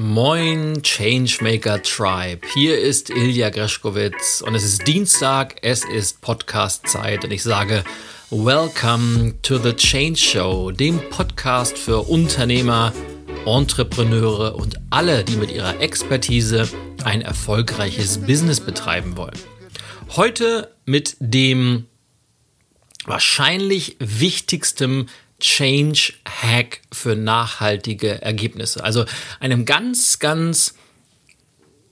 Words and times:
Moin 0.00 0.80
Changemaker 0.82 1.82
Tribe. 1.82 2.40
Hier 2.54 2.78
ist 2.78 3.10
Ilja 3.10 3.50
Greschkowitz 3.50 4.40
und 4.40 4.54
es 4.54 4.64
ist 4.64 4.86
Dienstag, 4.86 5.56
es 5.60 5.84
ist 5.84 6.22
Podcast-Zeit 6.22 7.22
und 7.22 7.32
ich 7.32 7.42
sage 7.42 7.84
Welcome 8.30 9.34
to 9.42 9.58
the 9.58 9.74
Change 9.74 10.18
Show, 10.18 10.70
dem 10.70 10.98
Podcast 11.10 11.76
für 11.76 12.08
Unternehmer, 12.08 12.94
Entrepreneure 13.44 14.54
und 14.54 14.80
alle, 14.88 15.22
die 15.22 15.36
mit 15.36 15.50
ihrer 15.50 15.80
Expertise 15.80 16.66
ein 17.04 17.20
erfolgreiches 17.20 18.22
Business 18.22 18.58
betreiben 18.58 19.18
wollen. 19.18 19.38
Heute 20.16 20.74
mit 20.86 21.18
dem 21.20 21.88
wahrscheinlich 23.04 23.96
wichtigsten 23.98 25.10
Change 25.40 26.12
Hack 26.26 26.80
für 26.92 27.16
nachhaltige 27.16 28.22
Ergebnisse. 28.22 28.84
Also 28.84 29.04
einem 29.40 29.64
ganz, 29.64 30.18
ganz 30.18 30.74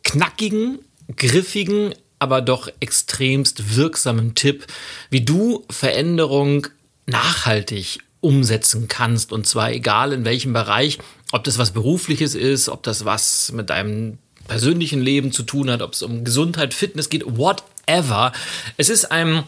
knackigen, 0.05 0.79
griffigen, 1.17 1.95
aber 2.19 2.41
doch 2.41 2.69
extremst 2.81 3.77
wirksamen 3.77 4.35
Tipp, 4.35 4.67
wie 5.11 5.25
du 5.25 5.65
Veränderung 5.71 6.67
nachhaltig 7.07 8.01
umsetzen 8.21 8.89
kannst. 8.89 9.33
Und 9.33 9.47
zwar 9.47 9.73
egal 9.73 10.13
in 10.13 10.25
welchem 10.25 10.53
Bereich, 10.53 10.99
ob 11.33 11.45
das 11.45 11.59
was 11.59 11.73
Berufliches 11.73 12.35
ist, 12.35 12.69
ob 12.69 12.83
das 12.83 13.05
was 13.05 13.53
mit 13.53 13.71
deinem 13.71 14.19
persönlichen 14.47 15.01
Leben 15.01 15.31
zu 15.31 15.43
tun 15.43 15.71
hat, 15.71 15.83
ob 15.83 15.93
es 15.93 16.03
um 16.03 16.25
Gesundheit, 16.25 16.75
Fitness 16.75 17.11
geht, 17.11 17.25
whatever. 17.27 18.33
Es 18.77 18.89
ist 18.89 19.13
ein 19.13 19.45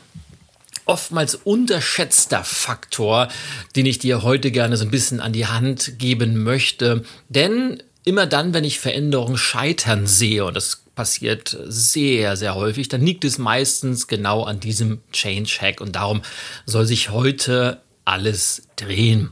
oftmals 0.90 1.36
unterschätzter 1.36 2.42
Faktor, 2.44 3.28
den 3.76 3.86
ich 3.86 3.98
dir 3.98 4.22
heute 4.22 4.50
gerne 4.50 4.76
so 4.76 4.84
ein 4.84 4.90
bisschen 4.90 5.20
an 5.20 5.32
die 5.32 5.46
Hand 5.46 5.98
geben 5.98 6.42
möchte. 6.42 7.04
Denn 7.28 7.82
immer 8.04 8.26
dann, 8.26 8.52
wenn 8.52 8.64
ich 8.64 8.80
Veränderungen 8.80 9.38
scheitern 9.38 10.06
sehe, 10.06 10.44
und 10.44 10.54
das 10.54 10.82
passiert 10.96 11.56
sehr, 11.66 12.36
sehr 12.36 12.56
häufig, 12.56 12.88
dann 12.88 13.02
liegt 13.02 13.24
es 13.24 13.38
meistens 13.38 14.08
genau 14.08 14.42
an 14.42 14.58
diesem 14.58 15.00
Change 15.12 15.58
Hack. 15.60 15.80
Und 15.80 15.94
darum 15.96 16.22
soll 16.66 16.86
sich 16.86 17.10
heute 17.10 17.80
alles 18.04 18.62
drehen. 18.76 19.30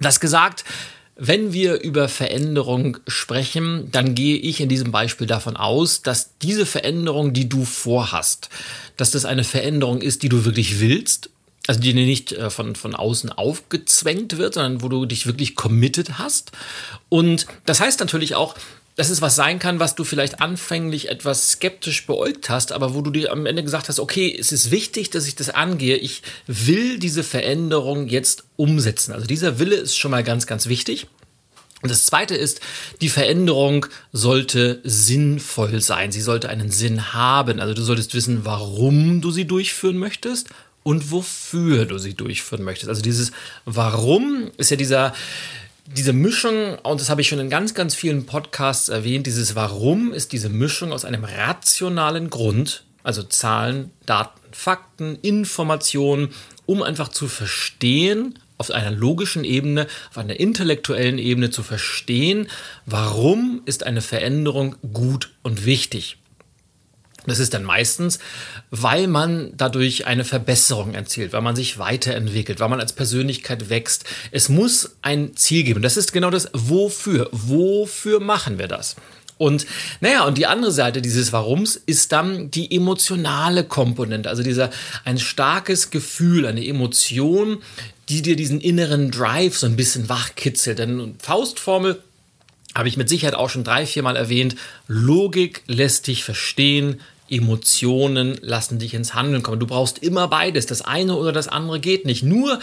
Das 0.00 0.20
gesagt, 0.20 0.64
wenn 1.16 1.52
wir 1.52 1.80
über 1.82 2.08
Veränderung 2.08 2.98
sprechen, 3.06 3.88
dann 3.92 4.14
gehe 4.14 4.36
ich 4.36 4.60
in 4.60 4.68
diesem 4.68 4.92
Beispiel 4.92 5.26
davon 5.26 5.56
aus, 5.56 6.02
dass 6.02 6.38
diese 6.38 6.66
Veränderung, 6.66 7.32
die 7.32 7.48
du 7.48 7.64
vorhast, 7.64 8.48
dass 8.96 9.10
das 9.10 9.24
eine 9.24 9.44
Veränderung 9.44 10.00
ist, 10.00 10.22
die 10.22 10.28
du 10.28 10.44
wirklich 10.44 10.80
willst, 10.80 11.30
also 11.66 11.80
die 11.80 11.92
dir 11.92 12.06
nicht 12.06 12.32
äh, 12.32 12.50
von, 12.50 12.74
von 12.74 12.94
außen 12.94 13.30
aufgezwängt 13.30 14.38
wird, 14.38 14.54
sondern 14.54 14.82
wo 14.82 14.88
du 14.88 15.04
dich 15.06 15.26
wirklich 15.26 15.54
committed 15.54 16.18
hast. 16.18 16.52
Und 17.08 17.46
das 17.66 17.80
heißt 17.80 18.00
natürlich 18.00 18.34
auch, 18.34 18.56
dass 18.96 19.08
es 19.08 19.22
was 19.22 19.36
sein 19.36 19.58
kann, 19.58 19.80
was 19.80 19.94
du 19.94 20.04
vielleicht 20.04 20.40
anfänglich 20.40 21.08
etwas 21.08 21.52
skeptisch 21.52 22.06
beäugt 22.06 22.50
hast, 22.50 22.72
aber 22.72 22.94
wo 22.94 23.00
du 23.00 23.10
dir 23.10 23.32
am 23.32 23.46
Ende 23.46 23.62
gesagt 23.62 23.88
hast, 23.88 23.98
okay, 23.98 24.34
es 24.38 24.52
ist 24.52 24.70
wichtig, 24.70 25.10
dass 25.10 25.26
ich 25.26 25.34
das 25.34 25.50
angehe. 25.50 25.96
Ich 25.96 26.22
will 26.46 26.98
diese 26.98 27.22
Veränderung 27.22 28.08
jetzt 28.08 28.44
umsetzen. 28.56 29.12
Also 29.12 29.26
dieser 29.26 29.58
Wille 29.58 29.76
ist 29.76 29.96
schon 29.96 30.10
mal 30.10 30.24
ganz, 30.24 30.46
ganz 30.46 30.66
wichtig. 30.66 31.06
Und 31.82 31.90
das 31.90 32.06
zweite 32.06 32.36
ist, 32.36 32.60
die 33.00 33.08
Veränderung 33.08 33.86
sollte 34.12 34.80
sinnvoll 34.84 35.80
sein. 35.80 36.12
Sie 36.12 36.20
sollte 36.20 36.48
einen 36.48 36.70
Sinn 36.70 37.12
haben. 37.12 37.58
Also 37.58 37.74
du 37.74 37.82
solltest 37.82 38.14
wissen, 38.14 38.44
warum 38.44 39.20
du 39.20 39.32
sie 39.32 39.46
durchführen 39.46 39.96
möchtest 39.96 40.48
und 40.84 41.10
wofür 41.10 41.84
du 41.84 41.98
sie 41.98 42.14
durchführen 42.14 42.62
möchtest. 42.62 42.88
Also 42.88 43.02
dieses 43.02 43.32
Warum 43.64 44.50
ist 44.58 44.70
ja 44.70 44.76
dieser, 44.76 45.12
diese 45.86 46.12
Mischung, 46.12 46.78
und 46.78 47.00
das 47.00 47.10
habe 47.10 47.20
ich 47.20 47.28
schon 47.28 47.40
in 47.40 47.50
ganz, 47.50 47.74
ganz 47.74 47.94
vielen 47.94 48.26
Podcasts 48.26 48.88
erwähnt, 48.88 49.26
dieses 49.26 49.54
Warum 49.54 50.12
ist 50.12 50.32
diese 50.32 50.48
Mischung 50.48 50.92
aus 50.92 51.04
einem 51.04 51.24
rationalen 51.24 52.30
Grund, 52.30 52.84
also 53.02 53.22
Zahlen, 53.22 53.90
Daten, 54.06 54.40
Fakten, 54.52 55.18
Informationen, 55.22 56.30
um 56.66 56.82
einfach 56.82 57.08
zu 57.08 57.26
verstehen, 57.26 58.38
auf 58.58 58.70
einer 58.70 58.92
logischen 58.92 59.42
Ebene, 59.42 59.88
auf 60.10 60.18
einer 60.18 60.38
intellektuellen 60.38 61.18
Ebene 61.18 61.50
zu 61.50 61.64
verstehen, 61.64 62.48
warum 62.86 63.62
ist 63.64 63.84
eine 63.84 64.02
Veränderung 64.02 64.76
gut 64.92 65.32
und 65.42 65.64
wichtig. 65.64 66.18
Das 67.26 67.38
ist 67.38 67.54
dann 67.54 67.62
meistens, 67.62 68.18
weil 68.70 69.06
man 69.06 69.52
dadurch 69.56 70.06
eine 70.06 70.24
Verbesserung 70.24 70.94
erzielt, 70.94 71.32
weil 71.32 71.40
man 71.40 71.54
sich 71.54 71.78
weiterentwickelt, 71.78 72.58
weil 72.58 72.68
man 72.68 72.80
als 72.80 72.92
Persönlichkeit 72.92 73.70
wächst. 73.70 74.04
Es 74.32 74.48
muss 74.48 74.96
ein 75.02 75.36
Ziel 75.36 75.62
geben. 75.62 75.82
Das 75.82 75.96
ist 75.96 76.12
genau 76.12 76.30
das 76.30 76.48
Wofür. 76.52 77.28
Wofür 77.30 78.18
machen 78.18 78.58
wir 78.58 78.66
das? 78.66 78.96
Und 79.38 79.66
naja, 80.00 80.24
und 80.24 80.38
die 80.38 80.46
andere 80.46 80.70
Seite 80.70 81.02
dieses 81.02 81.32
Warums 81.32 81.74
ist 81.74 82.12
dann 82.12 82.50
die 82.50 82.74
emotionale 82.74 83.64
Komponente, 83.64 84.28
also 84.28 84.42
dieser 84.42 84.70
ein 85.04 85.18
starkes 85.18 85.90
Gefühl, 85.90 86.46
eine 86.46 86.64
Emotion, 86.64 87.58
die 88.08 88.22
dir 88.22 88.36
diesen 88.36 88.60
inneren 88.60 89.10
Drive 89.10 89.58
so 89.58 89.66
ein 89.66 89.74
bisschen 89.74 90.08
wachkitzelt. 90.08 90.78
Denn 90.78 91.16
Faustformel 91.18 92.00
habe 92.74 92.88
ich 92.88 92.96
mit 92.96 93.08
Sicherheit 93.08 93.34
auch 93.34 93.50
schon 93.50 93.64
drei, 93.64 93.86
vier 93.86 94.02
Mal 94.02 94.16
erwähnt. 94.16 94.56
Logik 94.86 95.62
lässt 95.66 96.06
dich 96.06 96.24
verstehen, 96.24 97.00
Emotionen 97.32 98.38
lassen 98.42 98.78
dich 98.78 98.94
ins 98.94 99.14
Handeln 99.14 99.42
kommen. 99.42 99.58
Du 99.58 99.66
brauchst 99.66 99.98
immer 99.98 100.28
beides. 100.28 100.66
Das 100.66 100.82
eine 100.82 101.16
oder 101.16 101.32
das 101.32 101.48
andere 101.48 101.80
geht 101.80 102.04
nicht. 102.04 102.22
Nur 102.22 102.60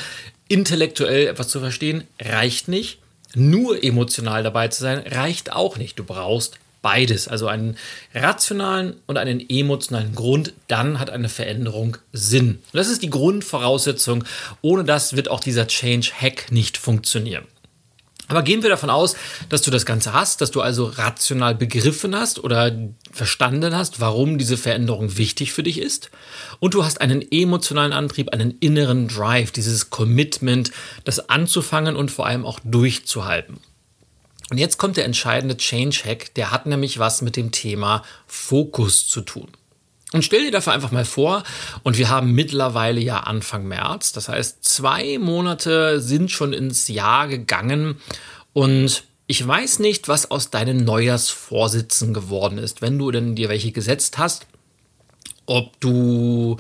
intellektuell 0.48 1.28
etwas 1.28 1.50
zu 1.50 1.60
verstehen 1.60 2.04
reicht 2.22 2.68
nicht. 2.68 3.00
Nur 3.36 3.84
emotional 3.84 4.44
dabei 4.44 4.68
zu 4.68 4.82
sein 4.82 5.00
reicht 5.00 5.52
auch 5.52 5.78
nicht. 5.78 5.98
Du 5.98 6.04
brauchst 6.04 6.60
beides. 6.82 7.28
Also 7.28 7.48
einen 7.48 7.78
rationalen 8.14 8.96
und 9.06 9.18
einen 9.18 9.44
emotionalen 9.50 10.16
Grund. 10.16 10.54
Dann 10.68 11.00
hat 11.00 11.10
eine 11.10 11.30
Veränderung 11.30 11.98
Sinn. 12.14 12.60
Und 12.72 12.78
das 12.78 12.90
ist 12.90 13.02
die 13.02 13.10
Grundvoraussetzung. 13.10 14.24
Ohne 14.62 14.84
das 14.84 15.16
wird 15.16 15.30
auch 15.30 15.40
dieser 15.40 15.68
Change 15.68 16.12
Hack 16.20 16.52
nicht 16.52 16.78
funktionieren. 16.78 17.46
Aber 18.30 18.44
gehen 18.44 18.62
wir 18.62 18.70
davon 18.70 18.92
aus, 18.92 19.16
dass 19.50 19.64
du 19.64 19.72
das 19.72 19.88
Ganze 19.88 20.14
hast, 20.14 20.40
dass 20.42 20.52
du 20.52 20.62
also 20.62 20.86
rational 20.86 21.56
begriffen 21.56 22.16
hast 22.16 22.42
oder 22.42 22.72
verstanden 23.12 23.76
hast, 23.76 24.00
warum 24.00 24.38
diese 24.38 24.56
Veränderung 24.56 25.18
wichtig 25.18 25.52
für 25.52 25.64
dich 25.64 25.80
ist. 25.80 26.12
Und 26.60 26.76
du 26.76 26.86
hast 26.86 27.02
einen 27.02 27.26
emotionalen 27.32 27.92
Antrieb, 27.92 28.30
einen 28.30 28.52
inneren 28.60 29.08
Drive, 29.08 29.52
dieses 29.52 29.90
Commitment, 29.90 30.72
das 31.06 31.28
anzufangen 31.30 31.96
und 31.96 32.12
vor 32.12 32.28
allem 32.28 32.46
auch 32.46 32.60
durchzuhalten. 32.64 33.58
Und 34.52 34.60
jetzt 34.60 34.78
kommt 34.78 34.98
der 34.98 35.06
entscheidende 35.06 35.58
Change 35.58 36.04
Hack, 36.06 36.34
der 36.36 36.52
hat 36.52 36.68
nämlich 36.68 37.00
was 37.00 37.22
mit 37.24 37.36
dem 37.36 37.52
Thema 37.52 38.04
Fokus 38.28 39.08
zu 39.08 39.22
tun. 39.22 39.48
Und 40.12 40.24
stell 40.24 40.44
dir 40.44 40.52
dafür 40.52 40.74
einfach 40.74 40.92
mal 40.92 41.06
vor, 41.06 41.44
und 41.84 41.98
wir 41.98 42.10
haben 42.10 42.32
mittlerweile 42.32 43.00
ja 43.00 43.20
Anfang 43.20 43.68
März, 43.68 44.12
das 44.12 44.28
heißt, 44.28 44.64
zwei 44.64 45.20
Monate 45.20 46.02
sind 46.02 46.32
schon 46.32 46.52
ins 46.54 46.88
Jahr 46.88 47.28
gegangen 47.28 47.98
und 48.54 49.04
ich 49.28 49.48
weiß 49.48 49.78
nicht, 49.78 50.08
was 50.08 50.32
aus 50.32 50.50
deinen 50.50 50.84
Neujahrsvorsitzen 50.84 52.16
geworden 52.16 52.58
ist, 52.58 52.82
wenn 52.82 52.98
du 52.98 53.12
denn 53.12 53.36
dir 53.36 53.50
welche 53.50 53.72
gesetzt 53.72 54.18
hast, 54.18 54.48
ob 55.46 55.80
du 55.80 56.58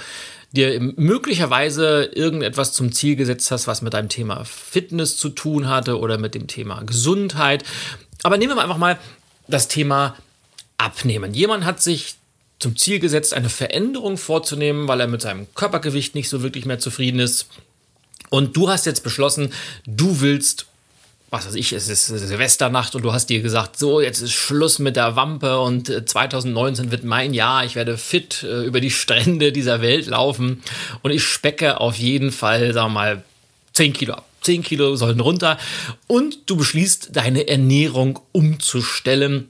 dir 0.51 0.79
möglicherweise 0.79 2.11
irgendetwas 2.13 2.73
zum 2.73 2.91
Ziel 2.91 3.16
gesetzt 3.16 3.49
hast, 3.49 3.66
was 3.66 3.81
mit 3.81 3.95
deinem 3.95 4.09
Thema 4.09 4.45
Fitness 4.45 5.17
zu 5.17 5.29
tun 5.29 5.67
hatte 5.67 5.99
oder 5.99 6.19
mit 6.19 6.35
dem 6.35 6.45
Thema 6.45 6.83
Gesundheit. 6.83 7.63
Aber 8.21 8.37
nehmen 8.37 8.55
wir 8.55 8.61
einfach 8.61 8.77
mal 8.77 8.99
das 9.47 9.67
Thema 9.67 10.16
Abnehmen. 10.77 11.33
Jemand 11.33 11.66
hat 11.66 11.81
sich 11.81 12.19
zum 12.59 12.75
Ziel 12.75 13.00
gesetzt, 13.00 13.34
eine 13.34 13.50
Veränderung 13.50 14.18
vorzunehmen, 14.18 14.88
weil 14.88 15.00
er 15.00 15.08
mit 15.08 15.22
seinem 15.22 15.47
Körpergewicht 15.56 16.14
nicht 16.14 16.29
so 16.29 16.44
wirklich 16.44 16.66
mehr 16.66 16.79
zufrieden 16.79 17.20
ist. 17.20 17.47
Und 18.29 18.56
du 18.56 18.70
hast 18.70 18.85
jetzt 18.85 19.03
beschlossen, 19.03 19.53
du 19.88 20.20
willst, 20.20 20.67
was 21.29 21.47
weiß 21.47 21.56
ich, 21.56 21.73
es 21.73 21.88
ist 21.88 22.08
Silvesternacht 22.08 22.96
und 22.96 23.03
du 23.03 23.14
hast 23.14 23.28
dir 23.28 23.41
gesagt, 23.41 23.79
so, 23.79 24.02
jetzt 24.02 24.22
ist 24.22 24.34
Schluss 24.34 24.78
mit 24.78 24.97
der 24.97 25.16
Wampe 25.16 25.59
und 25.59 25.88
2019 26.09 26.88
äh, 26.88 26.91
wird 26.91 27.03
mein 27.03 27.34
Jahr, 27.34 27.64
ich 27.66 27.76
werde 27.76 27.97
fit 27.97 28.44
äh, 28.44 28.66
über 28.66 28.82
die 28.82 28.91
Strände 28.91 29.52
dieser 29.52 29.82
Welt 29.82 30.08
laufen 30.08 30.62
und 31.02 31.12
ich 31.12 31.23
specke 31.23 31.79
auf 31.79 31.96
jeden 31.97 32.32
Fall, 32.32 32.73
sagen 32.73 32.90
wir 32.90 32.94
mal, 32.94 33.23
10 33.73 33.94
Kilo 33.94 34.16
ab. 34.16 34.26
10 34.41 34.64
Kilo 34.64 34.96
sollen 34.96 35.20
runter 35.20 35.58
und 36.08 36.50
du 36.50 36.55
beschließt, 36.55 37.09
deine 37.14 37.47
Ernährung 37.47 38.20
umzustellen 38.32 39.50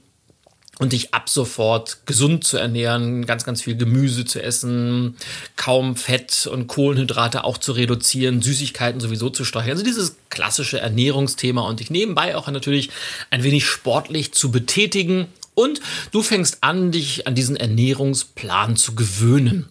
und 0.80 0.92
dich 0.92 1.14
ab 1.14 1.28
sofort 1.28 1.98
gesund 2.06 2.42
zu 2.42 2.56
ernähren, 2.56 3.26
ganz, 3.26 3.44
ganz 3.44 3.62
viel 3.62 3.76
Gemüse 3.76 4.24
zu 4.24 4.42
essen, 4.42 5.14
kaum 5.56 5.94
Fett 5.94 6.48
und 6.50 6.66
Kohlenhydrate 6.66 7.44
auch 7.44 7.58
zu 7.58 7.72
reduzieren, 7.72 8.42
Süßigkeiten 8.42 9.00
sowieso 9.00 9.28
zu 9.30 9.44
streichen. 9.44 9.70
Also 9.70 9.84
dieses 9.84 10.16
klassische 10.30 10.80
Ernährungsthema 10.80 11.60
und 11.60 11.80
dich 11.80 11.90
nebenbei 11.90 12.34
auch 12.34 12.48
natürlich 12.48 12.90
ein 13.30 13.44
wenig 13.44 13.66
sportlich 13.66 14.32
zu 14.32 14.50
betätigen 14.50 15.26
und 15.54 15.80
du 16.12 16.22
fängst 16.22 16.58
an, 16.62 16.90
dich 16.90 17.26
an 17.26 17.34
diesen 17.34 17.56
Ernährungsplan 17.56 18.76
zu 18.76 18.94
gewöhnen. 18.94 19.68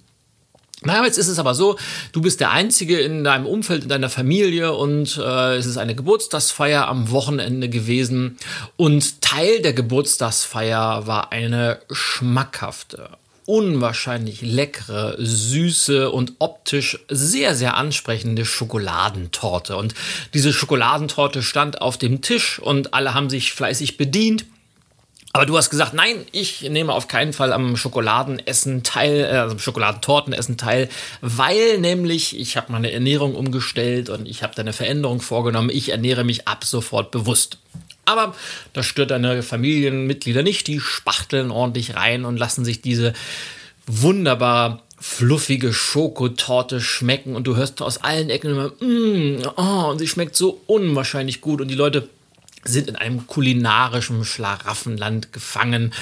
Na, 0.81 1.03
jetzt 1.03 1.17
ist 1.17 1.27
es 1.27 1.39
aber 1.39 1.55
so, 1.55 1.77
du 2.13 2.21
bist 2.21 2.39
der 2.39 2.51
Einzige 2.51 2.99
in 2.99 3.25
deinem 3.25 3.45
Umfeld, 3.45 3.83
in 3.83 3.89
deiner 3.89 4.09
Familie 4.09 4.73
und 4.73 5.17
äh, 5.17 5.57
es 5.57 5.65
ist 5.65 5.77
eine 5.77 5.93
Geburtstagsfeier 5.93 6.87
am 6.87 7.11
Wochenende 7.11 7.67
gewesen 7.67 8.37
und 8.77 9.21
Teil 9.21 9.61
der 9.61 9.73
Geburtstagsfeier 9.73 11.05
war 11.05 11.33
eine 11.33 11.79
schmackhafte, 11.91 13.09
unwahrscheinlich 13.45 14.41
leckere, 14.41 15.15
süße 15.17 16.11
und 16.11 16.35
optisch 16.39 16.97
sehr, 17.09 17.55
sehr 17.55 17.75
ansprechende 17.75 18.45
Schokoladentorte. 18.45 19.75
Und 19.75 19.95
diese 20.33 20.53
Schokoladentorte 20.53 21.43
stand 21.43 21.81
auf 21.81 21.97
dem 21.97 22.21
Tisch 22.21 22.57
und 22.57 22.93
alle 22.93 23.13
haben 23.13 23.29
sich 23.29 23.51
fleißig 23.51 23.97
bedient. 23.97 24.45
Aber 25.31 25.45
du 25.45 25.55
hast 25.57 25.69
gesagt, 25.69 25.93
nein, 25.93 26.25
ich 26.31 26.61
nehme 26.63 26.93
auf 26.93 27.07
keinen 27.07 27.33
Fall 27.33 27.53
am 27.53 27.77
Schokoladenessen 27.77 28.81
teil, 28.81 29.19
äh, 29.19 29.37
also 29.37 29.59
Schokoladentortenessen 29.59 30.57
teil, 30.57 30.89
weil 31.21 31.77
nämlich 31.77 32.39
ich 32.39 32.57
habe 32.57 32.71
meine 32.71 32.91
Ernährung 32.91 33.35
umgestellt 33.35 34.09
und 34.09 34.27
ich 34.27 34.41
habe 34.41 34.55
da 34.55 34.61
eine 34.61 34.73
Veränderung 34.73 35.21
vorgenommen. 35.21 35.69
Ich 35.69 35.89
ernähre 35.89 36.23
mich 36.23 36.47
ab 36.47 36.63
sofort 36.63 37.11
bewusst. 37.11 37.59
Aber 38.05 38.33
das 38.73 38.87
stört 38.87 39.11
deine 39.11 39.43
Familienmitglieder 39.43 40.41
nicht. 40.41 40.65
Die 40.65 40.79
spachteln 40.79 41.51
ordentlich 41.51 41.95
rein 41.95 42.25
und 42.25 42.37
lassen 42.37 42.65
sich 42.65 42.81
diese 42.81 43.13
wunderbar 43.85 44.81
fluffige 44.99 45.73
Schokotorte 45.73 46.81
schmecken 46.81 47.35
und 47.35 47.45
du 47.45 47.55
hörst 47.55 47.81
aus 47.81 47.99
allen 47.99 48.29
Ecken 48.29 48.51
immer, 48.51 48.69
mm, 48.79 49.43
oh, 49.55 49.91
und 49.91 49.99
sie 49.99 50.07
schmeckt 50.07 50.35
so 50.35 50.59
unwahrscheinlich 50.65 51.39
gut 51.39 51.61
und 51.61 51.69
die 51.69 51.75
Leute 51.75 52.09
sind 52.63 52.89
in 52.89 52.95
einem 52.95 53.25
kulinarischen 53.27 54.25
Schlaraffenland 54.25 55.31
gefangen. 55.31 55.93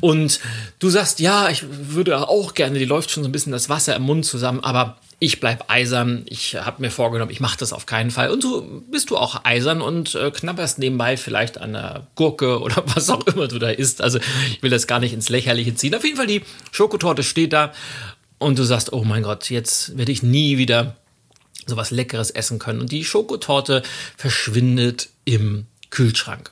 Und 0.00 0.40
du 0.78 0.88
sagst, 0.88 1.20
ja, 1.20 1.48
ich 1.50 1.64
würde 1.68 2.28
auch 2.28 2.54
gerne, 2.54 2.78
die 2.78 2.84
läuft 2.84 3.10
schon 3.10 3.22
so 3.22 3.28
ein 3.28 3.32
bisschen 3.32 3.52
das 3.52 3.68
Wasser 3.68 3.94
im 3.96 4.02
Mund 4.02 4.24
zusammen, 4.24 4.60
aber 4.60 4.98
ich 5.20 5.40
bleib 5.40 5.64
eisern. 5.68 6.24
Ich 6.26 6.54
habe 6.54 6.80
mir 6.80 6.90
vorgenommen, 6.90 7.32
ich 7.32 7.40
mache 7.40 7.58
das 7.58 7.72
auf 7.72 7.86
keinen 7.86 8.10
Fall. 8.10 8.30
Und 8.30 8.42
so 8.42 8.82
bist 8.90 9.10
du 9.10 9.16
auch 9.16 9.44
eisern 9.44 9.80
und 9.82 10.14
äh, 10.14 10.30
knabberst 10.30 10.78
nebenbei 10.78 11.16
vielleicht 11.16 11.58
an 11.58 11.74
einer 11.74 12.06
Gurke 12.14 12.60
oder 12.62 12.84
was 12.86 13.10
auch 13.10 13.26
immer 13.26 13.48
du 13.48 13.58
da 13.58 13.70
isst. 13.70 14.00
Also 14.00 14.18
ich 14.50 14.62
will 14.62 14.70
das 14.70 14.86
gar 14.86 15.00
nicht 15.00 15.12
ins 15.12 15.28
Lächerliche 15.28 15.74
ziehen. 15.74 15.94
Auf 15.94 16.04
jeden 16.04 16.16
Fall, 16.16 16.28
die 16.28 16.42
Schokotorte 16.70 17.22
steht 17.22 17.52
da 17.52 17.72
und 18.38 18.58
du 18.58 18.64
sagst, 18.64 18.92
oh 18.92 19.04
mein 19.04 19.24
Gott, 19.24 19.50
jetzt 19.50 19.98
werde 19.98 20.12
ich 20.12 20.22
nie 20.22 20.56
wieder 20.58 20.96
sowas 21.66 21.90
Leckeres 21.90 22.30
essen 22.30 22.58
können. 22.58 22.80
Und 22.80 22.92
die 22.92 23.04
Schokotorte 23.04 23.82
verschwindet 24.16 25.08
im 25.24 25.66
Kühlschrank. 25.90 26.50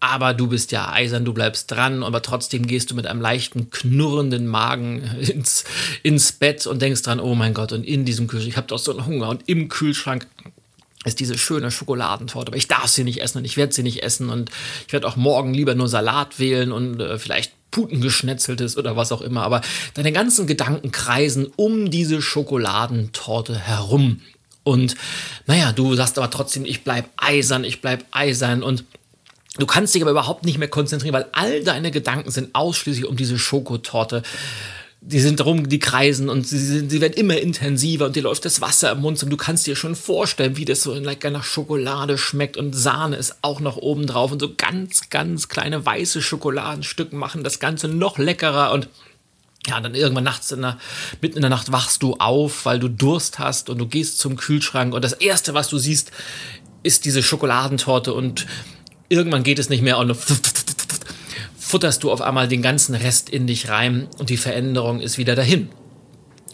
Aber 0.00 0.34
du 0.34 0.48
bist 0.48 0.70
ja 0.70 0.92
eisern, 0.92 1.24
du 1.24 1.32
bleibst 1.32 1.70
dran, 1.70 2.02
aber 2.02 2.20
trotzdem 2.20 2.66
gehst 2.66 2.90
du 2.90 2.94
mit 2.94 3.06
einem 3.06 3.22
leichten, 3.22 3.70
knurrenden 3.70 4.46
Magen 4.46 5.02
ins, 5.20 5.64
ins 6.02 6.32
Bett 6.32 6.66
und 6.66 6.82
denkst 6.82 7.02
dran, 7.02 7.20
oh 7.20 7.34
mein 7.34 7.54
Gott, 7.54 7.72
und 7.72 7.84
in 7.84 8.04
diesem 8.04 8.26
Kühlschrank, 8.26 8.50
ich 8.50 8.56
habe 8.58 8.66
doch 8.66 8.78
so 8.78 8.92
einen 8.92 9.06
Hunger 9.06 9.30
und 9.30 9.48
im 9.48 9.68
Kühlschrank 9.68 10.26
ist 11.04 11.20
diese 11.20 11.38
schöne 11.38 11.70
Schokoladentorte, 11.70 12.48
aber 12.48 12.56
ich 12.56 12.68
darf 12.68 12.88
sie 12.88 13.04
nicht 13.04 13.22
essen 13.22 13.38
und 13.38 13.44
ich 13.44 13.56
werde 13.56 13.72
sie 13.72 13.82
nicht 13.82 14.02
essen 14.02 14.30
und 14.30 14.50
ich 14.86 14.92
werde 14.92 15.06
auch 15.06 15.16
morgen 15.16 15.54
lieber 15.54 15.74
nur 15.74 15.88
Salat 15.88 16.38
wählen 16.38 16.72
und 16.72 17.00
äh, 17.00 17.18
vielleicht 17.18 17.52
Putengeschnetzeltes 17.70 18.76
oder 18.76 18.96
was 18.96 19.10
auch 19.10 19.20
immer, 19.20 19.42
aber 19.42 19.60
deine 19.94 20.12
ganzen 20.12 20.46
Gedanken 20.46 20.92
kreisen 20.92 21.48
um 21.56 21.90
diese 21.90 22.22
Schokoladentorte 22.22 23.58
herum. 23.58 24.20
Und 24.64 24.96
naja, 25.46 25.72
du 25.72 25.94
sagst 25.94 26.18
aber 26.18 26.30
trotzdem, 26.30 26.64
ich 26.64 26.82
bleib 26.82 27.08
eisern, 27.18 27.64
ich 27.64 27.80
bleib 27.80 28.04
eisern 28.10 28.62
und 28.62 28.84
du 29.58 29.66
kannst 29.66 29.94
dich 29.94 30.02
aber 30.02 30.10
überhaupt 30.10 30.44
nicht 30.44 30.58
mehr 30.58 30.68
konzentrieren, 30.68 31.14
weil 31.14 31.28
all 31.32 31.62
deine 31.62 31.90
Gedanken 31.90 32.30
sind 32.30 32.54
ausschließlich 32.54 33.06
um 33.06 33.16
diese 33.16 33.38
Schokotorte. 33.38 34.22
Die 35.02 35.20
sind 35.20 35.44
rum, 35.44 35.68
die 35.68 35.80
kreisen 35.80 36.30
und 36.30 36.48
sie, 36.48 36.58
sind, 36.58 36.90
sie 36.90 37.02
werden 37.02 37.12
immer 37.12 37.36
intensiver 37.36 38.06
und 38.06 38.16
dir 38.16 38.22
läuft 38.22 38.46
das 38.46 38.62
Wasser 38.62 38.92
im 38.92 39.02
Mund 39.02 39.22
und 39.22 39.28
du 39.28 39.36
kannst 39.36 39.66
dir 39.66 39.76
schon 39.76 39.94
vorstellen, 39.94 40.56
wie 40.56 40.64
das 40.64 40.80
so 40.80 40.94
lecker 40.94 41.28
nach 41.28 41.44
Schokolade 41.44 42.16
schmeckt 42.16 42.56
und 42.56 42.72
Sahne 42.72 43.16
ist 43.16 43.36
auch 43.42 43.60
noch 43.60 43.76
oben 43.76 44.06
drauf 44.06 44.32
und 44.32 44.40
so 44.40 44.54
ganz, 44.56 45.10
ganz 45.10 45.48
kleine 45.48 45.84
weiße 45.84 46.22
Schokoladenstücken 46.22 47.18
machen 47.18 47.44
das 47.44 47.60
Ganze 47.60 47.88
noch 47.88 48.16
leckerer 48.16 48.72
und 48.72 48.88
ja, 49.66 49.80
dann 49.80 49.94
irgendwann 49.94 50.24
nachts 50.24 50.52
in 50.52 50.62
der, 50.62 50.78
mitten 51.20 51.36
in 51.36 51.42
der 51.42 51.50
Nacht 51.50 51.72
wachst 51.72 52.02
du 52.02 52.14
auf, 52.14 52.64
weil 52.66 52.78
du 52.78 52.88
Durst 52.88 53.38
hast 53.38 53.70
und 53.70 53.78
du 53.78 53.86
gehst 53.86 54.18
zum 54.18 54.36
Kühlschrank 54.36 54.94
und 54.94 55.02
das 55.02 55.12
erste, 55.12 55.54
was 55.54 55.68
du 55.68 55.78
siehst, 55.78 56.12
ist 56.82 57.04
diese 57.04 57.22
Schokoladentorte 57.22 58.12
und 58.12 58.46
irgendwann 59.08 59.42
geht 59.42 59.58
es 59.58 59.68
nicht 59.68 59.82
mehr 59.82 59.98
und 59.98 60.16
futterst 61.58 62.02
du 62.02 62.12
auf 62.12 62.20
einmal 62.20 62.46
den 62.46 62.62
ganzen 62.62 62.94
Rest 62.94 63.30
in 63.30 63.46
dich 63.46 63.68
rein 63.68 64.08
und 64.18 64.30
die 64.30 64.36
Veränderung 64.36 65.00
ist 65.00 65.18
wieder 65.18 65.34
dahin. 65.34 65.70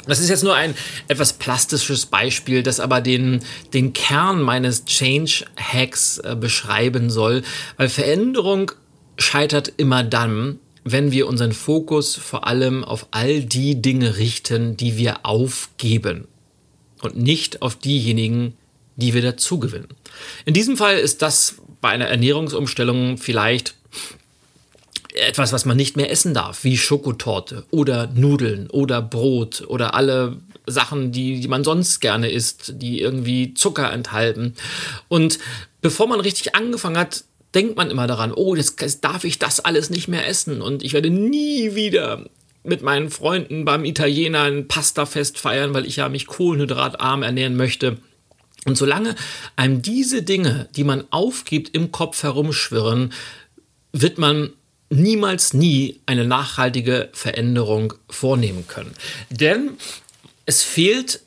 Das 0.07 0.19
ist 0.19 0.31
jetzt 0.31 0.45
nur 0.45 0.55
ein 0.55 0.75
etwas 1.09 1.35
plastisches 1.35 2.07
Beispiel, 2.07 2.63
das 2.63 2.81
aber 2.81 3.01
den, 3.01 3.45
den 3.75 3.93
Kern 3.93 4.41
meines 4.41 4.85
Change 4.87 5.45
Hacks 5.57 6.19
äh, 6.19 6.37
beschreiben 6.37 7.11
soll, 7.11 7.43
weil 7.77 7.89
Veränderung 7.89 8.73
scheitert 9.19 9.73
immer 9.77 10.03
dann, 10.03 10.59
wenn 10.85 11.13
wir 11.13 11.27
unseren 11.27 11.53
Fokus 11.53 12.17
vor 12.17 12.47
allem 12.47 12.85
auf 12.85 13.07
all 13.11 13.43
die 13.43 13.81
Dinge 13.83 14.17
richten, 14.17 14.77
die 14.77 14.97
wir 14.97 15.27
aufgeben 15.27 16.27
und 17.03 17.17
nicht 17.17 17.63
auf 17.63 17.77
diejenigen, 17.77 18.55
die 18.97 19.15
wir 19.15 19.23
dazugewinnen. 19.23 19.89
In 20.45 20.55
diesem 20.55 20.77
Fall 20.77 20.99
ist 20.99 21.23
das 21.23 21.57
bei 21.81 21.91
einer 21.91 22.07
Ernährungsumstellung 22.07 23.19
vielleicht 23.19 23.75
etwas, 25.15 25.53
was 25.53 25.65
man 25.65 25.77
nicht 25.77 25.97
mehr 25.97 26.11
essen 26.11 26.35
darf, 26.35 26.65
wie 26.65 26.77
Schokotorte 26.77 27.65
oder 27.71 28.07
Nudeln 28.09 28.71
oder 28.71 29.03
Brot 29.03 29.65
oder 29.67 29.95
alle 29.95 30.37
Sachen, 30.67 31.11
die, 31.11 31.41
die 31.41 31.49
man 31.49 31.65
sonst 31.65 32.01
gerne 32.01 32.31
isst, 32.31 32.75
die 32.77 33.01
irgendwie 33.01 33.55
Zucker 33.55 33.93
enthalten. 33.93 34.55
Und 35.09 35.39
bevor 35.81 36.07
man 36.07 36.21
richtig 36.21 36.55
angefangen 36.55 36.99
hat, 36.99 37.25
denkt 37.55 37.77
man 37.77 37.91
immer 37.91 38.07
daran, 38.07 38.33
oh, 38.33 38.55
jetzt 38.55 39.05
darf 39.05 39.25
ich 39.25 39.39
das 39.39 39.61
alles 39.61 39.91
nicht 39.91 40.09
mehr 40.09 40.27
essen 40.29 40.63
und 40.63 40.83
ich 40.83 40.93
werde 40.93 41.11
nie 41.11 41.75
wieder 41.75 42.27
mit 42.63 42.83
meinen 42.83 43.11
Freunden 43.11 43.65
beim 43.65 43.85
Italiener 43.85 44.43
ein 44.43 44.69
Pastafest 44.69 45.39
feiern, 45.39 45.75
weil 45.75 45.87
ich 45.87 45.97
ja 45.97 46.09
mich 46.09 46.27
kohlenhydratarm 46.27 47.23
ernähren 47.23 47.57
möchte. 47.57 47.97
Und 48.67 48.77
solange 48.77 49.15
einem 49.57 49.81
diese 49.81 50.23
Dinge, 50.23 50.69
die 50.77 50.85
man 50.85 51.05
aufgibt, 51.11 51.75
im 51.75 51.91
Kopf 51.91 52.23
herumschwirren, 52.23 53.13
wird 53.93 54.19
man 54.19 54.51
niemals 54.91 55.55
nie 55.55 56.01
eine 56.05 56.27
nachhaltige 56.27 57.09
Veränderung 57.13 57.95
vornehmen 58.11 58.67
können. 58.67 58.93
Denn 59.31 59.71
es 60.45 60.63
fehlt 60.63 61.21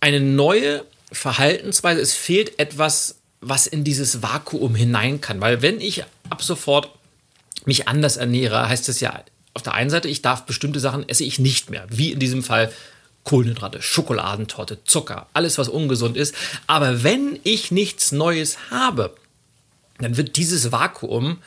eine 0.00 0.20
neue 0.20 0.84
Verhaltensweise, 1.10 2.00
es 2.00 2.14
fehlt 2.14 2.58
etwas 2.58 3.21
was 3.42 3.66
in 3.66 3.84
dieses 3.84 4.22
Vakuum 4.22 4.74
hinein 4.74 5.20
kann. 5.20 5.40
Weil 5.40 5.60
wenn 5.60 5.80
ich 5.80 6.04
ab 6.30 6.42
sofort 6.42 6.90
mich 7.66 7.88
anders 7.88 8.16
ernähre, 8.16 8.68
heißt 8.68 8.88
es 8.88 9.00
ja 9.00 9.22
auf 9.54 9.62
der 9.62 9.74
einen 9.74 9.90
Seite, 9.90 10.08
ich 10.08 10.22
darf 10.22 10.46
bestimmte 10.46 10.80
Sachen 10.80 11.06
esse 11.08 11.24
ich 11.24 11.38
nicht 11.38 11.68
mehr, 11.68 11.86
wie 11.90 12.12
in 12.12 12.18
diesem 12.18 12.42
Fall 12.42 12.72
Kohlenhydrate, 13.24 13.82
Schokoladentorte, 13.82 14.82
Zucker, 14.84 15.26
alles 15.34 15.58
was 15.58 15.68
ungesund 15.68 16.16
ist. 16.16 16.34
Aber 16.66 17.02
wenn 17.02 17.38
ich 17.44 17.70
nichts 17.70 18.12
Neues 18.12 18.56
habe, 18.70 19.14
dann 19.98 20.16
wird 20.16 20.36
dieses 20.36 20.72
Vakuum 20.72 21.38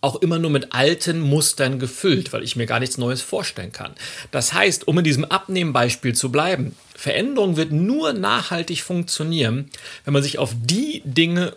auch 0.00 0.16
immer 0.16 0.38
nur 0.38 0.50
mit 0.50 0.72
alten 0.72 1.20
Mustern 1.20 1.78
gefüllt, 1.78 2.32
weil 2.32 2.42
ich 2.42 2.56
mir 2.56 2.66
gar 2.66 2.80
nichts 2.80 2.98
Neues 2.98 3.22
vorstellen 3.22 3.72
kann. 3.72 3.92
Das 4.30 4.52
heißt, 4.52 4.88
um 4.88 4.98
in 4.98 5.04
diesem 5.04 5.24
Abnehmbeispiel 5.24 6.14
zu 6.14 6.32
bleiben, 6.32 6.74
Veränderung 6.94 7.56
wird 7.56 7.72
nur 7.72 8.12
nachhaltig 8.12 8.82
funktionieren, 8.82 9.70
wenn 10.04 10.14
man 10.14 10.22
sich 10.22 10.38
auf 10.38 10.54
die 10.54 11.02
Dinge 11.04 11.54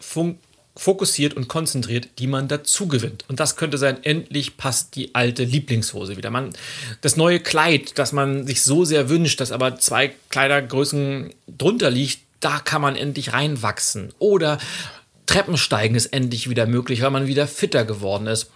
fokussiert 0.76 1.36
und 1.36 1.48
konzentriert, 1.48 2.10
die 2.20 2.28
man 2.28 2.48
dazu 2.48 2.88
gewinnt. 2.88 3.26
Und 3.28 3.40
das 3.40 3.56
könnte 3.56 3.78
sein, 3.78 4.04
endlich 4.04 4.58
passt 4.58 4.96
die 4.96 5.14
alte 5.14 5.44
Lieblingshose 5.44 6.18
wieder. 6.18 6.30
Man, 6.30 6.50
das 7.02 7.16
neue 7.16 7.40
Kleid, 7.40 7.98
das 8.00 8.12
man 8.12 8.48
sich 8.48 8.64
so 8.64 8.84
sehr 8.84 9.10
wünscht, 9.10 9.40
das 9.40 9.52
aber 9.52 9.78
zwei 9.78 10.14
Kleidergrößen 10.30 11.34
drunter 11.48 11.92
liegt, 11.92 12.20
da 12.40 12.60
kann 12.60 12.82
man 12.82 12.96
endlich 12.96 13.34
reinwachsen. 13.34 14.14
Oder 14.20 14.58
Treppensteigen 15.26 15.96
ist 15.96 16.08
endlich 16.08 16.50
wieder 16.50 16.66
möglich, 16.66 17.02
weil 17.02 17.12
man 17.12 17.28
wieder 17.28 17.48
fitter 17.48 17.86
geworden 17.86 18.28
ist. 18.28 18.50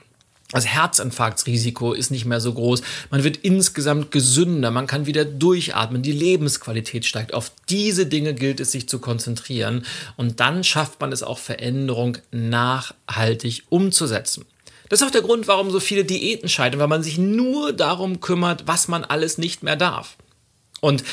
Das 0.52 0.66
Herzinfarktsrisiko 0.66 1.92
ist 1.92 2.10
nicht 2.10 2.26
mehr 2.26 2.40
so 2.40 2.54
groß. 2.54 2.82
Man 3.10 3.26
wird 3.26 3.38
insgesamt 3.38 4.12
gesünder. 4.12 4.72
Man 4.72 4.88
kann 4.88 5.06
wieder 5.06 5.26
durchatmen. 5.26 6.02
Die 6.02 6.14
Lebensqualität 6.14 7.06
steigt. 7.06 7.34
Auf 7.34 7.52
diese 7.68 8.06
Dinge 8.06 8.34
gilt 8.34 8.62
es, 8.62 8.72
sich 8.72 8.88
zu 8.88 9.00
konzentrieren. 9.00 9.86
Und 10.16 10.40
dann 10.40 10.64
schafft 10.64 11.02
man 11.02 11.12
es 11.12 11.22
auch, 11.22 11.38
Veränderung 11.38 12.18
nachhaltig 12.32 13.64
umzusetzen. 13.70 14.46
Das 14.88 15.02
ist 15.02 15.08
auch 15.08 15.12
der 15.12 15.22
Grund, 15.22 15.50
warum 15.50 15.70
so 15.70 15.82
viele 15.82 16.06
Diäten 16.06 16.48
scheitern, 16.48 16.80
weil 16.80 16.88
man 16.88 17.04
sich 17.04 17.18
nur 17.18 17.74
darum 17.74 18.22
kümmert, 18.22 18.68
was 18.68 18.88
man 18.88 19.04
alles 19.04 19.38
nicht 19.38 19.64
mehr 19.64 19.76
darf. 19.76 20.16
Und 20.80 21.04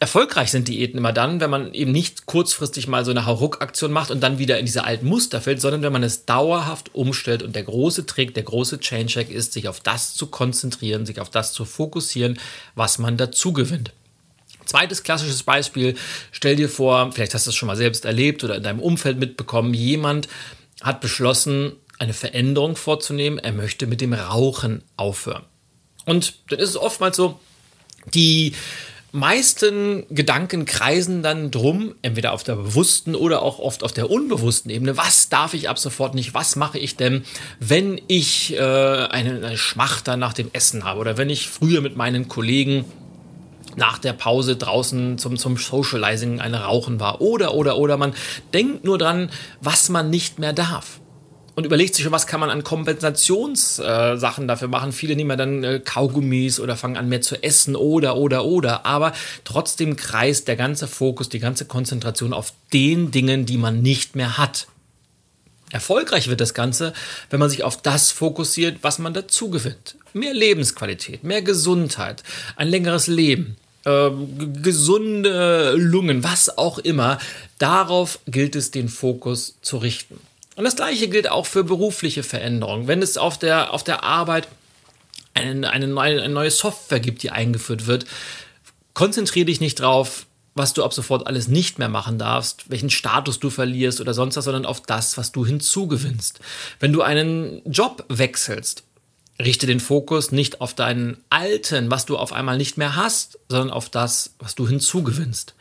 erfolgreich 0.00 0.50
sind 0.50 0.68
Diäten 0.68 0.98
immer 0.98 1.12
dann, 1.12 1.40
wenn 1.40 1.50
man 1.50 1.74
eben 1.74 1.90
nicht 1.90 2.26
kurzfristig 2.26 2.86
mal 2.86 3.04
so 3.04 3.10
eine 3.10 3.26
Hauruck-Aktion 3.26 3.90
macht 3.90 4.10
und 4.10 4.20
dann 4.20 4.38
wieder 4.38 4.58
in 4.58 4.66
diese 4.66 4.84
alten 4.84 5.06
Muster 5.06 5.40
fällt, 5.40 5.60
sondern 5.60 5.82
wenn 5.82 5.92
man 5.92 6.04
es 6.04 6.24
dauerhaft 6.24 6.94
umstellt. 6.94 7.42
Und 7.42 7.56
der 7.56 7.64
große 7.64 8.06
Trick, 8.06 8.34
der 8.34 8.44
große 8.44 8.78
Change-Hack 8.78 9.30
ist, 9.30 9.52
sich 9.52 9.68
auf 9.68 9.80
das 9.80 10.14
zu 10.14 10.28
konzentrieren, 10.28 11.04
sich 11.04 11.20
auf 11.20 11.30
das 11.30 11.52
zu 11.52 11.64
fokussieren, 11.64 12.38
was 12.76 12.98
man 12.98 13.16
dazu 13.16 13.52
gewinnt. 13.52 13.92
Zweites 14.66 15.02
klassisches 15.02 15.42
Beispiel, 15.42 15.96
stell 16.30 16.54
dir 16.54 16.68
vor, 16.68 17.10
vielleicht 17.12 17.34
hast 17.34 17.46
du 17.46 17.50
es 17.50 17.56
schon 17.56 17.66
mal 17.66 17.76
selbst 17.76 18.04
erlebt 18.04 18.44
oder 18.44 18.56
in 18.56 18.62
deinem 18.62 18.80
Umfeld 18.80 19.18
mitbekommen, 19.18 19.74
jemand 19.74 20.28
hat 20.82 21.00
beschlossen, 21.00 21.72
eine 21.98 22.12
Veränderung 22.12 22.76
vorzunehmen, 22.76 23.38
er 23.38 23.52
möchte 23.52 23.86
mit 23.86 24.00
dem 24.00 24.12
Rauchen 24.12 24.84
aufhören. 24.96 25.44
Und 26.04 26.34
dann 26.50 26.60
ist 26.60 26.70
es 26.70 26.76
oftmals 26.76 27.16
so, 27.16 27.40
die 28.14 28.54
meisten 29.12 30.04
Gedanken 30.10 30.64
kreisen 30.64 31.22
dann 31.22 31.50
drum, 31.50 31.94
entweder 32.02 32.32
auf 32.32 32.42
der 32.42 32.56
bewussten 32.56 33.14
oder 33.14 33.42
auch 33.42 33.58
oft 33.58 33.82
auf 33.82 33.92
der 33.92 34.10
unbewussten 34.10 34.70
Ebene. 34.70 34.96
Was 34.96 35.28
darf 35.28 35.54
ich 35.54 35.68
ab 35.68 35.78
sofort 35.78 36.14
nicht? 36.14 36.34
Was 36.34 36.56
mache 36.56 36.78
ich 36.78 36.96
denn, 36.96 37.24
wenn 37.58 38.00
ich 38.06 38.54
äh, 38.54 38.58
eine, 38.58 39.46
eine 39.46 39.56
Schmachter 39.56 40.16
nach 40.16 40.34
dem 40.34 40.50
Essen 40.52 40.84
habe 40.84 41.00
oder 41.00 41.16
wenn 41.16 41.30
ich 41.30 41.48
früher 41.48 41.80
mit 41.80 41.96
meinen 41.96 42.28
Kollegen 42.28 42.84
nach 43.76 43.98
der 43.98 44.12
Pause 44.12 44.56
draußen 44.56 45.18
zum, 45.18 45.36
zum 45.36 45.56
Socializing 45.56 46.40
eine 46.40 46.64
Rauchen 46.64 47.00
war. 47.00 47.20
Oder, 47.20 47.54
oder, 47.54 47.78
oder 47.78 47.96
man 47.96 48.14
denkt 48.52 48.84
nur 48.84 48.98
dran, 48.98 49.30
was 49.60 49.88
man 49.88 50.10
nicht 50.10 50.38
mehr 50.38 50.52
darf 50.52 51.00
und 51.58 51.64
überlegt 51.64 51.96
sich 51.96 52.04
schon, 52.04 52.12
was 52.12 52.28
kann 52.28 52.38
man 52.38 52.50
an 52.50 52.62
Kompensationssachen 52.62 54.44
äh, 54.44 54.46
dafür 54.46 54.68
machen. 54.68 54.92
Viele 54.92 55.16
nehmen 55.16 55.30
ja 55.30 55.34
dann 55.34 55.64
äh, 55.64 55.80
Kaugummis 55.84 56.60
oder 56.60 56.76
fangen 56.76 56.96
an 56.96 57.08
mehr 57.08 57.20
zu 57.20 57.42
essen 57.42 57.74
oder, 57.74 58.16
oder, 58.16 58.44
oder. 58.44 58.86
Aber 58.86 59.12
trotzdem 59.42 59.96
kreist 59.96 60.46
der 60.46 60.54
ganze 60.54 60.86
Fokus, 60.86 61.30
die 61.30 61.40
ganze 61.40 61.64
Konzentration 61.64 62.32
auf 62.32 62.52
den 62.72 63.10
Dingen, 63.10 63.44
die 63.44 63.56
man 63.56 63.82
nicht 63.82 64.14
mehr 64.14 64.38
hat. 64.38 64.68
Erfolgreich 65.72 66.28
wird 66.28 66.40
das 66.40 66.54
Ganze, 66.54 66.92
wenn 67.28 67.40
man 67.40 67.50
sich 67.50 67.64
auf 67.64 67.82
das 67.82 68.12
fokussiert, 68.12 68.78
was 68.82 69.00
man 69.00 69.12
dazu 69.12 69.50
gewinnt. 69.50 69.96
Mehr 70.12 70.34
Lebensqualität, 70.34 71.24
mehr 71.24 71.42
Gesundheit, 71.42 72.22
ein 72.54 72.68
längeres 72.68 73.08
Leben, 73.08 73.56
äh, 73.84 74.10
gesunde 74.62 75.74
Lungen, 75.76 76.22
was 76.22 76.56
auch 76.56 76.78
immer. 76.78 77.18
Darauf 77.58 78.20
gilt 78.28 78.54
es, 78.54 78.70
den 78.70 78.88
Fokus 78.88 79.56
zu 79.60 79.78
richten. 79.78 80.20
Und 80.58 80.64
das 80.64 80.74
gleiche 80.74 81.06
gilt 81.06 81.30
auch 81.30 81.46
für 81.46 81.62
berufliche 81.62 82.24
Veränderungen. 82.24 82.88
Wenn 82.88 83.00
es 83.00 83.16
auf 83.16 83.38
der, 83.38 83.72
auf 83.72 83.84
der 83.84 84.02
Arbeit 84.02 84.48
eine, 85.32 85.70
eine, 85.70 85.86
neue, 85.86 86.20
eine 86.20 86.34
neue 86.34 86.50
Software 86.50 86.98
gibt, 86.98 87.22
die 87.22 87.30
eingeführt 87.30 87.86
wird, 87.86 88.06
konzentriere 88.92 89.46
dich 89.46 89.60
nicht 89.60 89.78
drauf, 89.78 90.26
was 90.54 90.74
du 90.74 90.82
ab 90.82 90.92
sofort 90.92 91.28
alles 91.28 91.46
nicht 91.46 91.78
mehr 91.78 91.88
machen 91.88 92.18
darfst, 92.18 92.68
welchen 92.70 92.90
Status 92.90 93.38
du 93.38 93.50
verlierst 93.50 94.00
oder 94.00 94.14
sonst 94.14 94.36
was, 94.36 94.46
sondern 94.46 94.66
auf 94.66 94.80
das, 94.80 95.16
was 95.16 95.30
du 95.30 95.46
hinzugewinnst. 95.46 96.40
Wenn 96.80 96.92
du 96.92 97.02
einen 97.02 97.62
Job 97.64 98.04
wechselst, 98.08 98.82
richte 99.40 99.66
den 99.66 99.80
Fokus 99.80 100.32
nicht 100.32 100.60
auf 100.60 100.74
deinen 100.74 101.18
alten, 101.30 101.90
was 101.90 102.06
du 102.06 102.16
auf 102.16 102.32
einmal 102.32 102.56
nicht 102.56 102.76
mehr 102.76 102.96
hast, 102.96 103.38
sondern 103.48 103.70
auf 103.70 103.88
das, 103.88 104.34
was 104.38 104.54
du 104.54 104.66
hinzugewinnst. 104.66 105.54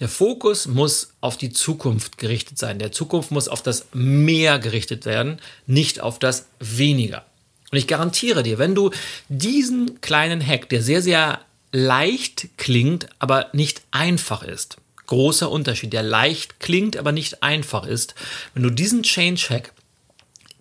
Der 0.00 0.08
Fokus 0.08 0.66
muss 0.66 1.12
auf 1.20 1.36
die 1.36 1.52
Zukunft 1.52 2.18
gerichtet 2.18 2.58
sein. 2.58 2.78
Der 2.78 2.92
Zukunft 2.92 3.30
muss 3.30 3.48
auf 3.48 3.62
das 3.62 3.86
Mehr 3.92 4.58
gerichtet 4.58 5.06
werden, 5.06 5.40
nicht 5.66 6.00
auf 6.00 6.18
das 6.18 6.46
Weniger. 6.60 7.24
Und 7.70 7.78
ich 7.78 7.86
garantiere 7.86 8.42
dir, 8.42 8.58
wenn 8.58 8.74
du 8.74 8.90
diesen 9.28 10.00
kleinen 10.02 10.46
Hack, 10.46 10.68
der 10.68 10.82
sehr, 10.82 11.00
sehr 11.00 11.40
leicht 11.72 12.48
klingt, 12.58 13.08
aber 13.18 13.48
nicht 13.54 13.80
einfach 13.92 14.42
ist, 14.42 14.76
großer 15.06 15.50
Unterschied, 15.50 15.94
der 15.94 16.02
leicht 16.02 16.60
klingt, 16.60 16.98
aber 16.98 17.12
nicht 17.12 17.42
einfach 17.42 17.86
ist, 17.86 18.14
wenn 18.52 18.62
du 18.62 18.70
diesen 18.70 19.02
Change 19.02 19.42
Hack 19.48 19.72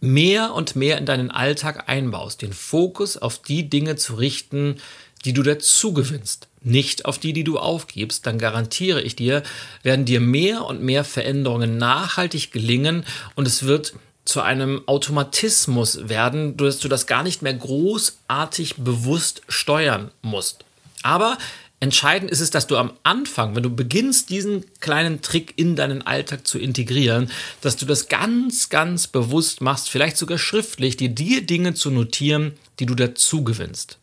mehr 0.02 0.54
und 0.54 0.76
mehr 0.76 0.98
in 0.98 1.06
deinen 1.06 1.32
Alltag 1.32 1.88
einbaust, 1.88 2.42
den 2.42 2.54
Fokus 2.54 3.16
auf 3.18 3.42
die 3.42 3.70
Dinge 3.70 3.96
zu 3.96 4.16
richten, 4.16 4.78
die 5.24 5.34
du 5.34 5.44
dazu 5.44 5.94
gewinnst, 5.94 6.48
nicht 6.62 7.06
auf 7.06 7.20
die, 7.20 7.32
die 7.32 7.44
du 7.44 7.60
aufgibst, 7.60 8.26
dann 8.26 8.40
garantiere 8.40 9.02
ich 9.02 9.16
dir, 9.16 9.44
werden 9.84 10.06
dir 10.06 10.20
mehr 10.20 10.66
und 10.66 10.82
mehr 10.82 11.04
Veränderungen 11.04 11.78
nachhaltig 11.78 12.52
gelingen 12.52 13.06
und 13.36 13.48
es 13.48 13.64
wird 13.64 13.94
zu 14.26 14.42
einem 14.42 14.82
Automatismus 14.88 16.10
werden, 16.10 16.58
dass 16.58 16.80
du 16.80 16.88
das 16.88 17.08
gar 17.08 17.24
nicht 17.24 17.42
mehr 17.42 17.54
großartig 17.54 18.76
bewusst 18.78 19.42
steuern 19.48 20.12
musst. 20.22 20.66
Aber 21.04 21.38
entscheidend 21.82 22.32
ist 22.32 22.40
es, 22.40 22.52
dass 22.52 22.68
du 22.68 22.78
am 22.78 22.94
Anfang, 23.04 23.56
wenn 23.56 23.64
du 23.64 23.76
beginnst, 23.76 24.30
diesen 24.30 24.64
kleinen 24.80 25.22
Trick 25.22 25.54
in 25.58 25.76
deinen 25.76 26.02
Alltag 26.04 26.48
zu 26.48 26.60
integrieren, 26.60 27.30
dass 27.60 27.76
du 27.76 27.86
das 27.86 28.08
ganz, 28.08 28.70
ganz 28.70 29.08
bewusst 29.08 29.62
machst, 29.62 29.90
vielleicht 29.90 30.16
sogar 30.16 30.38
schriftlich, 30.38 30.96
dir 30.96 31.10
die 31.10 31.46
Dinge 31.46 31.74
zu 31.74 31.90
notieren, 31.90 32.54
die 32.80 32.86
du 32.86 32.96
dazu 32.96 33.44
gewinnst. 33.44 33.98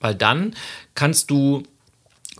Weil 0.00 0.14
dann 0.14 0.54
kannst 0.94 1.30
du 1.30 1.64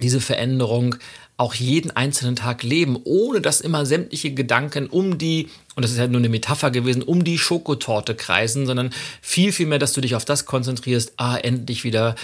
diese 0.00 0.20
Veränderung 0.20 0.96
auch 1.36 1.54
jeden 1.54 1.90
einzelnen 1.90 2.36
Tag 2.36 2.62
leben, 2.62 2.98
ohne 3.04 3.40
dass 3.40 3.60
immer 3.60 3.84
sämtliche 3.84 4.32
Gedanken 4.32 4.86
um 4.86 5.18
die, 5.18 5.48
und 5.74 5.84
das 5.84 5.90
ist 5.90 5.98
ja 5.98 6.06
nur 6.06 6.20
eine 6.20 6.28
Metapher 6.28 6.70
gewesen, 6.70 7.02
um 7.02 7.24
die 7.24 7.38
Schokotorte 7.38 8.14
kreisen, 8.14 8.66
sondern 8.66 8.90
viel, 9.20 9.52
viel 9.52 9.66
mehr, 9.66 9.78
dass 9.78 9.92
du 9.92 10.00
dich 10.00 10.14
auf 10.14 10.24
das 10.24 10.46
konzentrierst, 10.46 11.14
ah, 11.16 11.36
endlich 11.36 11.82
wieder 11.82 12.14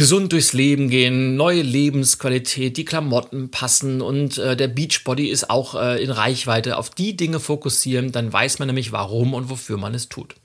gesund 0.00 0.32
durchs 0.32 0.54
Leben 0.54 0.88
gehen, 0.88 1.36
neue 1.36 1.60
Lebensqualität, 1.60 2.78
die 2.78 2.86
Klamotten 2.86 3.50
passen 3.50 4.00
und 4.00 4.38
äh, 4.38 4.56
der 4.56 4.68
Beachbody 4.68 5.28
ist 5.28 5.50
auch 5.50 5.74
äh, 5.74 6.02
in 6.02 6.10
Reichweite. 6.10 6.78
Auf 6.78 6.88
die 6.88 7.18
Dinge 7.18 7.38
fokussieren, 7.38 8.10
dann 8.10 8.32
weiß 8.32 8.60
man 8.60 8.68
nämlich, 8.68 8.92
warum 8.92 9.34
und 9.34 9.50
wofür 9.50 9.76
man 9.76 9.92
es 9.92 10.08
tut. 10.08 10.36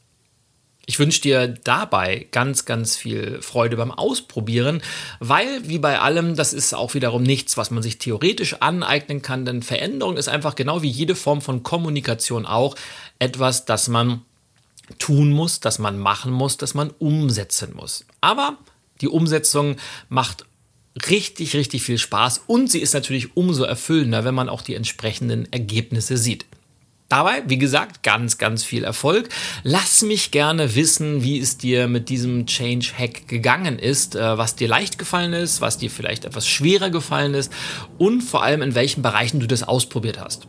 Ich 0.88 1.00
wünsche 1.00 1.22
dir 1.22 1.48
dabei 1.48 2.28
ganz, 2.34 2.66
ganz 2.66 2.98
viel 2.98 3.42
Freude 3.42 3.78
beim 3.78 3.94
Ausprobieren, 3.94 4.82
weil, 5.22 5.66
wie 5.70 5.80
bei 5.80 6.02
allem, 6.02 6.36
das 6.36 6.52
ist 6.52 6.74
auch 6.74 6.94
wiederum 6.94 7.24
nichts, 7.24 7.56
was 7.56 7.72
man 7.72 7.82
sich 7.82 7.98
theoretisch 7.98 8.58
aneignen 8.60 9.22
kann, 9.22 9.46
denn 9.46 9.64
Veränderung 9.64 10.18
ist 10.18 10.28
einfach 10.28 10.56
genau 10.56 10.82
wie 10.82 10.90
jede 10.90 11.16
Form 11.16 11.42
von 11.42 11.64
Kommunikation 11.64 12.46
auch 12.46 12.76
etwas, 13.20 13.64
das 13.64 13.88
man 13.88 14.22
tun 15.00 15.32
muss, 15.32 15.62
das 15.62 15.80
man 15.80 15.98
machen 15.98 16.34
muss, 16.34 16.58
das 16.58 16.74
man 16.74 16.90
umsetzen 17.00 17.74
muss. 17.74 18.04
Aber 18.20 18.58
die 19.02 19.08
Umsetzung 19.08 19.78
macht 20.10 20.46
richtig, 21.10 21.56
richtig 21.56 21.84
viel 21.84 21.98
Spaß 21.98 22.44
und 22.48 22.72
sie 22.72 22.80
ist 22.80 22.94
natürlich 22.94 23.36
umso 23.36 23.64
erfüllender, 23.64 24.24
wenn 24.24 24.36
man 24.36 24.50
auch 24.50 24.62
die 24.62 24.76
entsprechenden 24.76 25.52
Ergebnisse 25.52 26.18
sieht. 26.18 26.46
Dabei, 27.08 27.44
wie 27.48 27.60
gesagt, 27.60 28.02
ganz, 28.02 28.40
ganz 28.40 28.64
viel 28.64 28.84
Erfolg. 28.84 29.30
Lass 29.62 30.02
mich 30.02 30.32
gerne 30.32 30.74
wissen, 30.74 31.24
wie 31.24 31.38
es 31.38 31.58
dir 31.58 31.88
mit 31.88 32.10
diesem 32.10 32.48
Change 32.48 32.94
Hack 32.98 33.28
gegangen 33.28 33.78
ist, 33.78 34.16
äh, 34.16 34.38
was 34.40 34.56
dir 34.56 34.68
leicht 34.68 34.98
gefallen 34.98 35.34
ist, 35.34 35.62
was 35.62 35.78
dir 35.78 35.92
vielleicht 35.92 36.26
etwas 36.26 36.48
schwerer 36.48 36.90
gefallen 36.90 37.36
ist 37.36 37.52
und 38.00 38.22
vor 38.22 38.42
allem 38.42 38.64
in 38.64 38.74
welchen 38.74 39.04
Bereichen 39.04 39.40
du 39.40 39.46
das 39.46 39.62
ausprobiert 39.62 40.20
hast. 40.20 40.48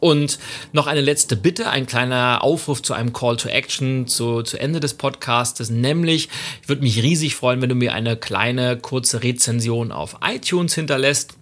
Und 0.00 0.38
noch 0.72 0.86
eine 0.86 1.00
letzte 1.00 1.36
Bitte, 1.36 1.70
ein 1.70 1.86
kleiner 1.86 2.42
Aufruf 2.42 2.82
zu 2.82 2.94
einem 2.94 3.12
Call 3.12 3.36
to 3.36 3.48
Action 3.48 4.06
zu, 4.06 4.42
zu 4.42 4.58
Ende 4.58 4.80
des 4.80 4.94
Podcasts, 4.94 5.70
nämlich 5.70 6.28
ich 6.62 6.68
würde 6.68 6.82
mich 6.82 7.02
riesig 7.02 7.34
freuen, 7.34 7.60
wenn 7.60 7.68
du 7.68 7.74
mir 7.74 7.94
eine 7.94 8.16
kleine 8.16 8.76
kurze 8.76 9.22
Rezension 9.22 9.92
auf 9.92 10.16
iTunes 10.22 10.74
hinterlässt. 10.74 11.34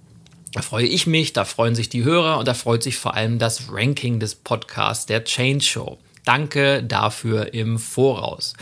Da 0.52 0.62
freue 0.62 0.86
ich 0.86 1.06
mich, 1.06 1.34
da 1.34 1.44
freuen 1.44 1.74
sich 1.74 1.90
die 1.90 2.04
Hörer 2.04 2.38
und 2.38 2.48
da 2.48 2.54
freut 2.54 2.82
sich 2.82 2.96
vor 2.96 3.14
allem 3.14 3.38
das 3.38 3.70
Ranking 3.70 4.20
des 4.20 4.34
Podcasts 4.34 5.04
der 5.04 5.24
Change 5.24 5.64
Show. 5.64 5.98
Danke 6.26 6.82
dafür 6.82 7.54
im 7.54 7.78
Voraus. 7.78 8.54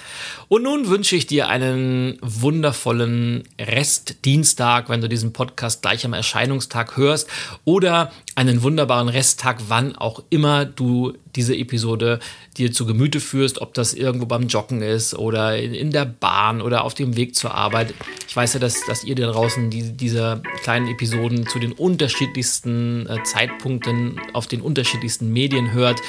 Und 0.48 0.64
nun 0.64 0.88
wünsche 0.88 1.16
ich 1.16 1.26
dir 1.26 1.48
einen 1.48 2.18
wundervollen 2.20 3.44
Restdienstag, 3.58 4.90
wenn 4.90 5.00
du 5.00 5.08
diesen 5.08 5.32
Podcast 5.32 5.80
gleich 5.80 6.04
am 6.04 6.12
Erscheinungstag 6.12 6.98
hörst 6.98 7.26
oder 7.64 8.12
einen 8.34 8.62
wunderbaren 8.62 9.08
Resttag, 9.08 9.62
wann 9.68 9.96
auch 9.96 10.22
immer 10.28 10.66
du 10.66 11.14
diese 11.36 11.56
Episode 11.56 12.20
dir 12.58 12.70
zu 12.70 12.84
Gemüte 12.84 13.18
führst, 13.18 13.60
ob 13.60 13.74
das 13.74 13.94
irgendwo 13.94 14.26
beim 14.26 14.46
Joggen 14.46 14.82
ist 14.82 15.14
oder 15.14 15.56
in 15.56 15.90
der 15.90 16.04
Bahn 16.04 16.60
oder 16.60 16.84
auf 16.84 16.94
dem 16.94 17.16
Weg 17.16 17.34
zur 17.34 17.54
Arbeit. 17.54 17.94
Ich 18.28 18.36
weiß 18.36 18.54
ja, 18.54 18.60
dass, 18.60 18.84
dass 18.86 19.04
ihr 19.04 19.14
da 19.14 19.32
draußen 19.32 19.70
die, 19.70 19.96
diese 19.96 20.42
kleinen 20.62 20.88
Episoden 20.88 21.46
zu 21.46 21.58
den 21.58 21.72
unterschiedlichsten 21.72 23.06
äh, 23.06 23.22
Zeitpunkten 23.24 24.20
auf 24.34 24.46
den 24.46 24.60
unterschiedlichsten 24.60 25.32
Medien 25.32 25.72
hört. 25.72 26.00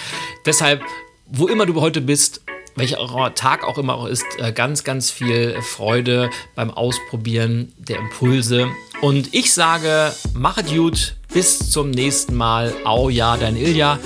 Deshalb 0.46 0.84
wo 1.28 1.48
immer 1.48 1.66
du 1.66 1.80
heute 1.82 2.02
bist, 2.02 2.42
welcher 2.76 2.98
Tag 3.36 3.64
auch 3.64 3.78
immer 3.78 3.96
auch 3.96 4.08
ist, 4.08 4.26
äh, 4.38 4.52
ganz, 4.52 4.84
ganz 4.84 5.12
viel 5.12 5.62
Freude 5.62 6.30
beim 6.56 6.72
Ausprobieren 6.72 7.72
der 7.78 8.00
Impulse. 8.00 8.68
Und 9.02 9.34
ich 9.34 9.54
sage, 9.54 10.14
machet 10.34 10.74
gut, 10.74 11.16
bis 11.34 11.70
zum 11.70 11.92
nächsten 11.92 12.36
Mal. 12.36 12.74
Au 12.84 13.10
ja, 13.10 13.38
dein 13.38 13.56
Ilja. 13.56 14.00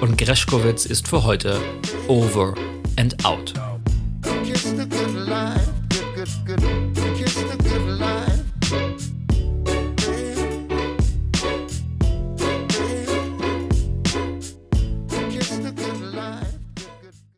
Und 0.00 0.18
Greschkowitz 0.18 0.84
ist 0.84 1.08
für 1.08 1.24
heute 1.24 1.60
over 2.08 2.54
and 2.96 3.24
out. 3.24 3.54